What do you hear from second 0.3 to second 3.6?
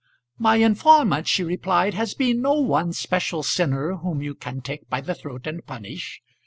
"My informant," she replied, "has been no one special